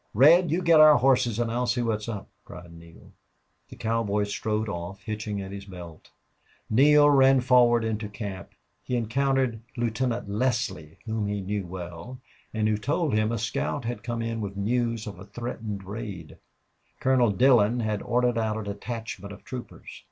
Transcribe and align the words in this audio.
"Red, 0.15 0.49
you 0.49 0.63
get 0.63 0.79
our 0.79 0.97
horses 0.97 1.37
and 1.37 1.51
I'll 1.51 1.67
see 1.67 1.83
what's 1.83 2.09
up," 2.09 2.27
cried 2.43 2.73
Neale. 2.73 3.11
The 3.69 3.75
cowboy 3.75 4.23
strode 4.23 4.67
off, 4.67 5.03
hitching 5.03 5.39
at 5.43 5.51
his 5.51 5.65
belt. 5.65 6.09
Neale 6.71 7.11
ran 7.11 7.39
forward 7.39 7.85
into 7.85 8.09
camp. 8.09 8.49
He 8.81 8.95
encountered 8.97 9.59
Lieutenant 9.77 10.27
Leslie, 10.27 10.97
whom 11.05 11.27
he 11.27 11.39
knew 11.39 11.67
well, 11.67 12.19
and 12.51 12.67
who 12.67 12.77
told 12.77 13.13
him 13.13 13.31
a 13.31 13.37
scout 13.37 13.85
had 13.85 14.01
come 14.01 14.23
in 14.23 14.41
with 14.41 14.57
news 14.57 15.05
of 15.05 15.19
a 15.19 15.25
threatened 15.25 15.83
raid; 15.83 16.39
Colonel 16.99 17.29
Dillon 17.29 17.81
had 17.81 18.01
ordered 18.01 18.39
out 18.39 18.57
a 18.57 18.63
detachment 18.73 19.31
of 19.31 19.43
troopers. 19.43 19.99